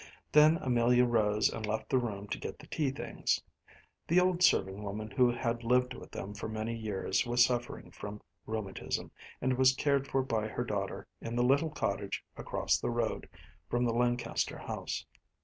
Then 0.31 0.57
Amelia 0.63 1.05
rose 1.05 1.47
and 1.49 1.63
left 1.63 1.89
the 1.91 1.99
room 1.99 2.27
to 2.29 2.39
get 2.39 2.57
the 2.57 2.65
tea 2.65 2.89
things. 2.89 3.39
The 4.07 4.19
old 4.19 4.41
serving 4.41 4.81
woman 4.81 5.11
who 5.11 5.29
had 5.31 5.63
lived 5.63 5.93
with 5.93 6.09
them 6.09 6.33
for 6.33 6.49
many 6.49 6.75
years 6.75 7.23
was 7.27 7.45
suffering 7.45 7.91
from 7.91 8.19
rheumatism, 8.47 9.11
and 9.41 9.59
was 9.59 9.75
cared 9.75 10.07
for 10.07 10.23
by 10.23 10.47
her 10.47 10.63
daughter 10.63 11.05
in 11.21 11.35
the 11.35 11.43
little 11.43 11.69
cottage 11.69 12.25
across 12.35 12.79
the 12.79 12.89
road 12.89 13.29
from 13.69 13.85
the 13.85 13.93
Lancaster 13.93 14.57
house. 14.57 15.05